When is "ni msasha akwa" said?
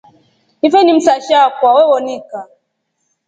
0.83-1.73